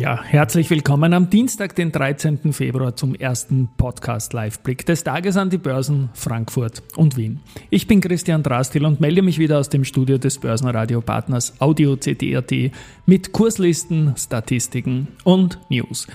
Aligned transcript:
Ja, 0.00 0.22
herzlich 0.24 0.70
willkommen 0.70 1.12
am 1.12 1.28
Dienstag, 1.28 1.74
den 1.74 1.92
13. 1.92 2.54
Februar 2.54 2.96
zum 2.96 3.14
ersten 3.14 3.68
Podcast 3.76 4.32
Live-Blick 4.32 4.86
des 4.86 5.04
Tages 5.04 5.36
an 5.36 5.50
die 5.50 5.58
Börsen 5.58 6.08
Frankfurt 6.14 6.82
und 6.96 7.18
Wien. 7.18 7.40
Ich 7.68 7.86
bin 7.86 8.00
Christian 8.00 8.42
Drastil 8.42 8.86
und 8.86 9.02
melde 9.02 9.20
mich 9.20 9.38
wieder 9.38 9.58
aus 9.58 9.68
dem 9.68 9.84
Studio 9.84 10.16
des 10.16 10.38
Börsenradio-Partners 10.38 11.60
Audio 11.60 11.96
CD.at 11.96 12.72
mit 13.04 13.32
Kurslisten, 13.32 14.14
Statistiken 14.16 15.08
und 15.24 15.58
News. 15.68 16.06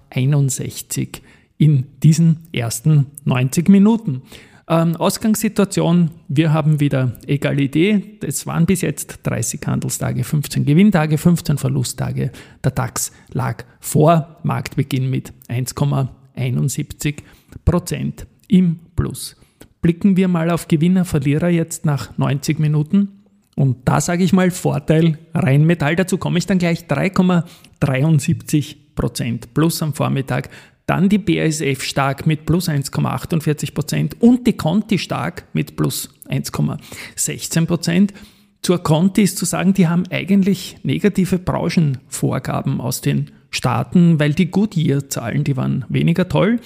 61 0.09 1.21
in 1.57 1.85
diesen 2.03 2.47
ersten 2.51 3.07
90 3.25 3.69
Minuten. 3.69 4.21
Ähm, 4.69 4.97
Ausgangssituation, 4.97 6.11
wir 6.27 6.51
haben 6.51 6.81
wieder 6.81 7.13
Egalität. 7.25 8.23
Es 8.23 8.45
waren 8.45 8.65
bis 8.65 8.81
jetzt 8.81 9.19
30 9.23 9.61
Handelstage, 9.65 10.25
15 10.25 10.65
Gewinntage, 10.65 11.17
15 11.17 11.57
Verlusttage. 11.57 12.31
Der 12.63 12.71
DAX 12.71 13.13
lag 13.31 13.63
vor 13.79 14.37
Marktbeginn 14.43 15.09
mit 15.09 15.31
1,71 15.47 17.15
Prozent 17.63 18.27
im 18.49 18.79
Plus. 18.95 19.37
Blicken 19.81 20.17
wir 20.17 20.27
mal 20.27 20.49
auf 20.51 20.67
Gewinner, 20.67 21.05
Verlierer 21.05 21.49
jetzt 21.49 21.85
nach 21.85 22.17
90 22.17 22.59
Minuten. 22.59 23.09
Und 23.55 23.87
da 23.87 24.01
sage 24.01 24.23
ich 24.23 24.33
mal 24.33 24.51
Vorteil 24.51 25.17
Rheinmetall, 25.33 25.95
dazu 25.95 26.17
komme 26.17 26.39
ich 26.39 26.45
dann 26.45 26.59
gleich 26.59 26.87
3,73 26.87 28.75
Prozent 28.97 29.53
plus 29.53 29.81
am 29.81 29.93
Vormittag. 29.93 30.49
Dann 30.85 31.07
die 31.07 31.17
BASF 31.17 31.83
stark 31.83 32.27
mit 32.27 32.45
plus 32.45 32.67
1,48 32.67 33.73
Prozent 33.73 34.21
und 34.21 34.45
die 34.45 34.57
Conti 34.57 34.97
stark 34.97 35.45
mit 35.53 35.77
plus 35.77 36.09
1,16 36.29 37.65
Prozent. 37.65 38.13
Zur 38.61 38.83
Conti 38.83 39.21
ist 39.21 39.37
zu 39.37 39.45
sagen, 39.45 39.73
die 39.73 39.87
haben 39.87 40.03
eigentlich 40.09 40.77
negative 40.83 41.39
Branchenvorgaben 41.39 42.81
aus 42.81 42.99
den 42.99 43.31
Staaten, 43.49 44.19
weil 44.19 44.33
die 44.33 44.51
Goodyear-Zahlen, 44.51 45.43
die 45.45 45.55
waren 45.55 45.85
weniger 45.87 46.27
toll. 46.27 46.59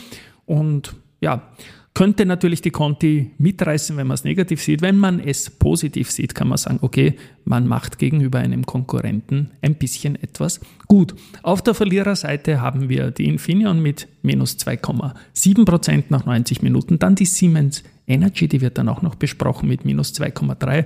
Und 0.46 0.96
ja, 1.20 1.44
könnte 2.01 2.25
natürlich 2.25 2.62
die 2.62 2.72
Conti 2.72 3.29
mitreißen, 3.38 3.95
wenn 3.95 4.07
man 4.07 4.16
es 4.16 4.23
negativ 4.23 4.63
sieht. 4.63 4.81
Wenn 4.81 4.97
man 4.97 5.19
es 5.19 5.51
positiv 5.51 6.09
sieht, 6.09 6.34
kann 6.34 6.47
man 6.47 6.57
sagen, 6.57 6.79
okay, 6.81 7.13
man 7.45 7.67
macht 7.67 8.00
gegenüber 8.00 8.39
einem 8.39 8.66
Konkurrenten 8.66 9.51
ein 9.62 9.75
bisschen 9.75 10.16
etwas 10.16 10.59
gut. 10.88 11.13
Auf 11.44 11.61
der 11.61 11.75
Verliererseite 11.75 12.59
haben 12.59 12.90
wir 12.90 13.11
die 13.11 13.25
Infineon 13.25 13.84
mit 13.84 14.07
minus 14.23 14.57
2,7 14.57 15.63
Prozent 15.63 16.09
nach 16.09 16.25
90 16.25 16.63
Minuten, 16.63 16.97
dann 16.97 17.13
die 17.13 17.28
Siemens 17.28 17.84
Energy, 18.07 18.47
die 18.47 18.61
wird 18.61 18.79
dann 18.79 18.90
auch 18.90 19.03
noch 19.03 19.13
besprochen 19.13 19.69
mit 19.69 19.85
minus 19.85 20.11
2,3 20.16 20.85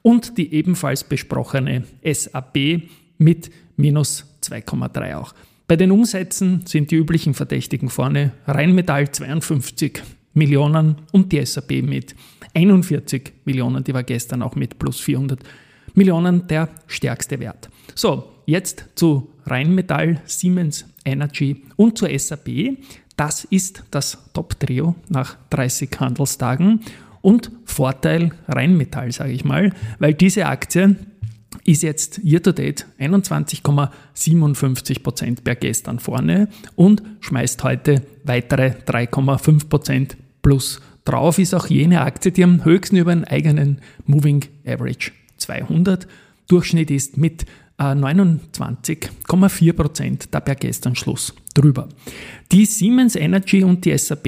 und 0.00 0.38
die 0.38 0.54
ebenfalls 0.54 1.04
besprochene 1.04 1.84
SAP 2.10 2.88
mit 3.18 3.50
minus 3.76 4.24
2,3 4.42 5.14
auch. 5.16 5.34
Bei 5.66 5.76
den 5.76 5.90
Umsätzen 5.90 6.62
sind 6.64 6.90
die 6.90 6.96
üblichen 6.96 7.34
Verdächtigen 7.34 7.90
vorne. 7.90 8.32
Rheinmetall 8.46 9.10
52 9.10 10.00
Millionen 10.34 10.96
und 11.12 11.32
die 11.32 11.44
SAP 11.44 11.82
mit 11.82 12.14
41 12.54 13.32
Millionen, 13.44 13.82
die 13.82 13.94
war 13.94 14.02
gestern 14.02 14.42
auch 14.42 14.56
mit 14.56 14.78
plus 14.78 15.00
400 15.00 15.40
Millionen 15.94 16.46
der 16.46 16.68
stärkste 16.86 17.38
Wert. 17.40 17.70
So, 17.94 18.34
jetzt 18.46 18.86
zu 18.94 19.30
Rheinmetall, 19.46 20.20
Siemens 20.24 20.86
Energy 21.04 21.62
und 21.76 21.98
zur 21.98 22.18
SAP. 22.18 22.78
Das 23.16 23.44
ist 23.44 23.84
das 23.90 24.18
Top-Trio 24.32 24.94
nach 25.08 25.36
30 25.50 25.90
Handelstagen 26.00 26.80
und 27.22 27.50
Vorteil 27.64 28.32
Rheinmetall, 28.48 29.12
sage 29.12 29.32
ich 29.32 29.44
mal, 29.44 29.72
weil 29.98 30.14
diese 30.14 30.46
Aktie 30.46 30.96
ist 31.64 31.82
jetzt 31.82 32.18
year 32.24 32.42
to 32.42 32.52
date 32.52 32.86
21,57 32.98 35.02
Prozent 35.02 35.44
per 35.44 35.54
gestern 35.54 36.00
vorne 36.00 36.48
und 36.74 37.02
schmeißt 37.20 37.62
heute 37.62 38.02
weitere 38.24 38.72
3,5 38.86 39.68
Prozent 39.68 40.16
plus 40.44 40.80
drauf 41.04 41.40
ist 41.40 41.54
auch 41.54 41.66
jene 41.66 42.02
Aktie, 42.02 42.30
die 42.30 42.44
am 42.44 42.64
höchsten 42.64 42.96
über 42.96 43.10
einen 43.10 43.24
eigenen 43.24 43.80
Moving 44.06 44.44
Average 44.64 45.10
200 45.38 46.06
Durchschnitt 46.46 46.92
ist 46.92 47.16
mit 47.16 47.46
29,4 47.78 49.68
äh, 49.68 49.72
Prozent, 49.72 50.28
da 50.30 50.38
per 50.38 50.54
gestern 50.54 50.94
Schluss 50.94 51.34
drüber. 51.54 51.88
Die 52.52 52.66
Siemens 52.66 53.16
Energy 53.16 53.64
und 53.64 53.84
die 53.84 53.96
SAP, 53.98 54.24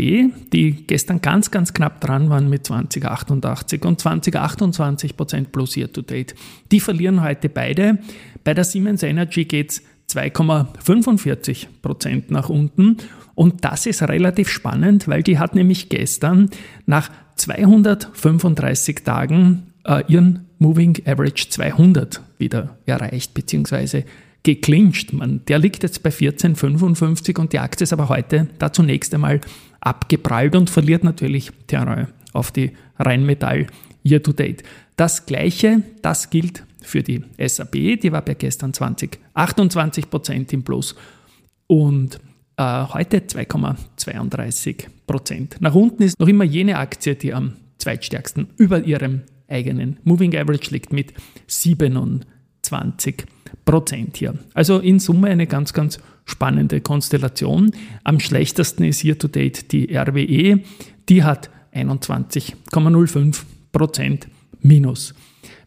die 0.53 0.84
gestern 0.87 1.21
ganz, 1.21 1.53
ganz 1.53 1.72
knapp 1.72 2.00
dran 2.00 2.28
waren 2.28 2.49
mit 2.49 2.66
2088 2.66 3.84
und 3.84 4.00
2028 4.00 5.16
Prozent 5.16 5.53
plus 5.53 5.76
year 5.76 5.93
to 5.93 6.03
date, 6.03 6.34
die 6.72 6.81
verlieren 6.81 7.22
heute 7.22 7.49
beide. 7.49 7.99
Bei 8.43 8.53
der 8.53 8.65
Siemens 8.65 9.05
Energy 9.05 9.44
geht 9.44 9.71
es 9.71 9.82
2,45 10.11 11.67
Prozent 11.83 12.31
nach 12.31 12.49
unten 12.49 12.99
und 13.34 13.65
das 13.65 13.87
ist 13.87 14.03
relativ 14.03 14.49
spannend, 14.49 15.09
weil 15.09 15.22
die 15.22 15.39
hat 15.39 15.55
nämlich 15.55 15.89
gestern 15.89 16.50
nach 16.87 17.11
235 17.37 19.05
Tagen 19.05 19.75
äh, 19.84 20.03
ihren 20.09 20.47
Moving 20.59 20.97
Average 21.05 21.50
200 21.50 22.22
wieder 22.39 22.78
erreicht, 22.87 23.34
beziehungsweise 23.34 24.05
geclincht. 24.43 25.12
Man, 25.12 25.44
der 25.49 25.59
liegt 25.59 25.83
jetzt 25.83 26.03
bei 26.03 26.11
14,55 26.11 27.38
und 27.38 27.53
die 27.53 27.59
Aktie 27.59 27.84
ist 27.84 27.93
aber 27.93 28.09
heute 28.09 28.49
da 28.59 28.73
zunächst 28.73 29.12
einmal 29.12 29.41
abgeprallt 29.81 30.56
und 30.56 30.71
verliert 30.71 31.05
natürlich 31.05 31.50
Terrain 31.67 32.09
auf 32.33 32.53
die 32.53 32.73
Rheinmetall 32.99 33.67
Year 34.03 34.23
to 34.23 34.33
Date. 34.33 34.62
Das 34.97 35.27
gleiche, 35.27 35.82
das 36.00 36.31
gilt 36.31 36.64
für 36.87 37.03
die 37.03 37.23
SAP, 37.38 37.73
die 38.00 38.12
war 38.12 38.23
bei 38.23 38.35
gestern 38.35 38.73
20, 38.73 39.19
28 39.35 40.11
Prozent 40.11 40.53
im 40.53 40.62
Plus 40.62 40.94
und 41.67 42.19
äh, 42.56 42.85
heute 42.87 43.19
2,32 43.19 44.87
Prozent. 45.06 45.56
Nach 45.61 45.75
unten 45.75 46.03
ist 46.03 46.19
noch 46.19 46.29
immer 46.29 46.44
jene 46.44 46.79
Aktie, 46.79 47.15
die 47.15 47.35
am 47.35 47.55
zweitstärksten 47.79 48.49
über 48.56 48.83
ihrem 48.83 49.23
eigenen 49.49 49.99
Moving 50.05 50.37
Average 50.37 50.71
liegt 50.71 50.93
mit 50.93 51.12
27 51.47 53.25
Prozent 53.65 54.17
hier. 54.17 54.35
Also 54.55 54.79
in 54.79 54.99
Summe 54.99 55.29
eine 55.29 55.47
ganz, 55.47 55.73
ganz 55.73 55.99
spannende 56.25 56.81
Konstellation. 56.81 57.71
Am 58.05 58.21
schlechtesten 58.21 58.85
ist 58.85 59.00
hier 59.00 59.19
to 59.19 59.29
date 59.29 59.73
die 59.73 59.94
RWE. 59.97 60.61
Die 61.09 61.23
hat 61.23 61.50
21,05 61.73 63.43
Prozent 63.73 64.29
Minus. 64.61 65.15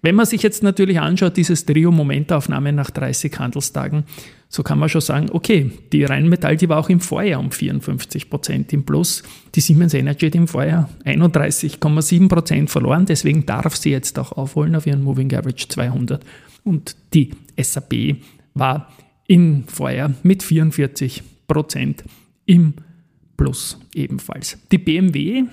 Wenn 0.02 0.16
man 0.16 0.26
sich 0.26 0.42
jetzt 0.44 0.64
natürlich 0.64 1.00
anschaut, 1.00 1.36
dieses 1.36 1.66
Trio 1.66 1.92
Momentaufnahme 1.92 2.72
nach 2.72 2.90
30 2.90 3.38
Handelstagen, 3.38 4.06
so 4.48 4.64
kann 4.64 4.80
man 4.80 4.90
schon 4.90 5.02
sagen, 5.02 5.28
okay, 5.32 5.72
die 5.92 6.06
Rheinmetall, 6.06 6.56
die 6.56 6.70
war 6.70 6.80
auch 6.80 6.90
im 6.90 7.02
Vorjahr 7.02 7.40
um 7.40 7.52
54 7.52 8.30
Prozent 8.30 8.74
im 8.74 8.84
Plus. 8.84 9.24
Die 9.54 9.60
Siemens 9.60 9.94
Energy 9.94 10.28
hat 10.28 10.36
im 10.36 10.48
Vorjahr 10.48 10.90
31,7 11.06 12.30
Prozent 12.30 12.70
verloren, 12.70 13.06
deswegen 13.06 13.46
darf 13.46 13.76
sie 13.76 13.92
jetzt 13.92 14.18
auch 14.18 14.32
aufholen 14.32 14.76
auf 14.76 14.88
ihren 14.88 15.04
Moving 15.04 15.34
Average 15.34 15.68
200. 15.68 16.26
Und 16.64 16.96
die 17.14 17.32
SAP 17.62 18.18
war 18.54 18.92
im 19.28 19.66
Vorjahr 19.68 20.14
mit 20.24 20.44
44 20.44 21.24
Prozent 21.48 22.04
im 22.46 22.74
Plus 23.38 23.78
ebenfalls. 23.94 24.58
Die 24.72 24.78
BMW 24.78 25.44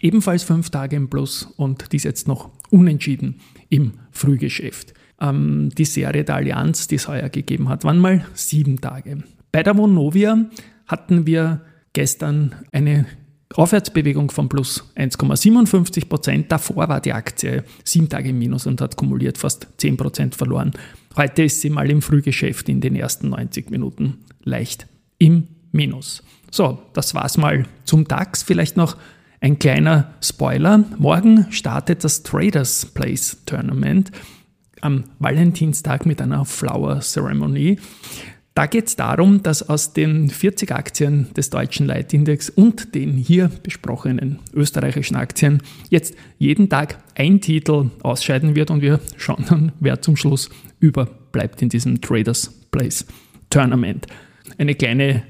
ebenfalls 0.00 0.42
fünf 0.42 0.70
Tage 0.70 0.96
im 0.96 1.08
Plus 1.08 1.44
und 1.56 1.92
die 1.92 1.96
ist 1.96 2.04
jetzt 2.04 2.28
noch 2.28 2.50
unentschieden 2.70 3.40
im 3.68 3.92
Frühgeschäft. 4.10 4.94
Ähm, 5.20 5.70
die 5.76 5.84
Serie 5.84 6.24
der 6.24 6.36
Allianz, 6.36 6.88
die 6.88 6.96
es 6.96 7.08
heuer 7.08 7.28
gegeben 7.28 7.68
hat, 7.68 7.84
waren 7.84 7.98
mal 7.98 8.24
sieben 8.34 8.80
Tage. 8.80 9.22
Bei 9.52 9.62
der 9.62 9.76
Vonovia 9.76 10.46
hatten 10.86 11.26
wir 11.26 11.62
gestern 11.92 12.54
eine 12.72 13.06
Aufwärtsbewegung 13.54 14.30
von 14.30 14.48
plus 14.48 14.92
1,57 14.96 16.08
Prozent. 16.08 16.52
Davor 16.52 16.88
war 16.88 17.00
die 17.00 17.12
Aktie 17.12 17.64
sieben 17.82 18.08
Tage 18.08 18.28
im 18.28 18.38
Minus 18.38 18.66
und 18.66 18.80
hat 18.80 18.96
kumuliert 18.96 19.38
fast 19.38 19.68
10 19.78 19.96
Prozent 19.96 20.34
verloren. 20.34 20.72
Heute 21.16 21.44
ist 21.44 21.62
sie 21.62 21.70
mal 21.70 21.90
im 21.90 22.02
Frühgeschäft 22.02 22.68
in 22.68 22.80
den 22.80 22.94
ersten 22.94 23.30
90 23.30 23.70
Minuten 23.70 24.18
leicht 24.44 24.86
im 25.18 25.48
Minus. 25.72 26.22
So, 26.50 26.82
das 26.92 27.14
war's 27.14 27.38
mal 27.38 27.66
zum 27.84 28.06
DAX. 28.06 28.42
Vielleicht 28.42 28.76
noch 28.76 28.96
ein 29.40 29.58
kleiner 29.58 30.14
Spoiler. 30.22 30.84
Morgen 30.98 31.46
startet 31.50 32.04
das 32.04 32.22
Traders 32.22 32.86
Place 32.86 33.38
Tournament 33.46 34.10
am 34.80 35.04
Valentinstag 35.18 36.06
mit 36.06 36.20
einer 36.20 36.44
Flower 36.44 37.00
Ceremony. 37.00 37.78
Da 38.54 38.66
geht 38.66 38.88
es 38.88 38.96
darum, 38.96 39.44
dass 39.44 39.68
aus 39.68 39.92
den 39.92 40.30
40 40.30 40.72
Aktien 40.72 41.32
des 41.34 41.50
deutschen 41.50 41.86
Leitindex 41.86 42.50
und 42.50 42.92
den 42.96 43.12
hier 43.12 43.52
besprochenen 43.62 44.40
österreichischen 44.52 45.14
Aktien 45.14 45.62
jetzt 45.90 46.16
jeden 46.38 46.68
Tag 46.68 46.98
ein 47.14 47.40
Titel 47.40 47.90
ausscheiden 48.02 48.56
wird 48.56 48.72
und 48.72 48.82
wir 48.82 48.98
schauen 49.16 49.44
dann, 49.48 49.72
wer 49.78 50.02
zum 50.02 50.16
Schluss 50.16 50.50
überbleibt 50.80 51.62
in 51.62 51.68
diesem 51.68 52.00
Traders 52.00 52.52
Place 52.72 53.06
Tournament. 53.48 54.08
Eine 54.58 54.74
kleine 54.74 55.22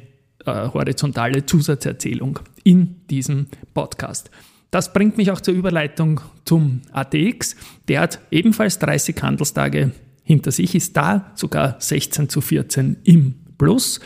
äh, 0.49 0.69
horizontale 0.73 1.47
Zusatzerzählung 1.47 2.41
in 2.65 2.97
diesem 3.11 3.47
Podcast. 3.75 4.31
Das 4.71 4.93
bringt 4.93 5.17
mich 5.17 5.31
auch 5.31 5.41
zur 5.41 5.55
Überleitung 5.55 6.21
zum 6.45 6.83
ATX. 6.93 7.57
Der 7.89 8.01
hat 8.01 8.21
ebenfalls 8.31 8.79
30 8.79 9.23
Handelstage 9.23 9.93
hinter 10.23 10.53
sich, 10.53 10.75
ist 10.75 10.97
da 10.97 11.33
sogar 11.35 11.77
16 11.79 12.29
zu 12.29 12.43
14 12.43 12.99
im 13.05 13.35
Plus, 13.57 14.01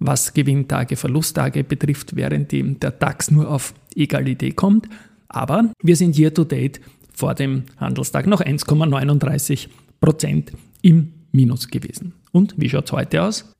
was 0.00 0.34
Gewinntage, 0.34 0.96
Verlusttage 0.96 1.62
betrifft, 1.62 2.16
während 2.16 2.52
der 2.52 2.90
DAX 2.90 3.30
nur 3.30 3.48
auf 3.48 3.74
Egalität 3.94 4.56
kommt. 4.56 4.88
Aber 5.28 5.72
wir 5.82 5.96
sind 5.96 6.18
year 6.18 6.34
to 6.34 6.44
date 6.44 6.80
vor 7.14 7.34
dem 7.34 7.64
Handelstag 7.76 8.26
noch 8.26 8.40
1,39 8.40 9.68
Prozent 10.00 10.52
im 10.82 11.12
Minus 11.32 11.68
gewesen. 11.68 12.14
Und 12.32 12.54
wie 12.56 12.68
schaut 12.68 12.86
es 12.86 12.92
heute 12.92 13.22
aus? 13.22 13.54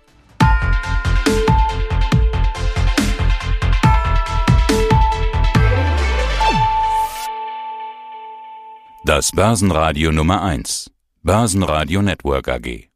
Das 9.04 9.31
Börsenradio 9.31 10.10
Nummer 10.10 10.42
1. 10.42 10.90
Börsenradio 11.22 12.02
Network 12.02 12.49
AG. 12.49 12.88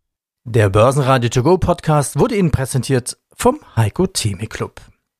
Der 0.44 0.70
Börsenradio 0.70 1.28
To 1.28 1.42
Go 1.44 1.58
Podcast 1.58 2.18
wurde 2.18 2.36
Ihnen 2.36 2.50
präsentiert 2.50 3.16
vom 3.36 3.60
Heiko 3.76 4.08
Theme 4.08 4.46
Club. 4.48 4.80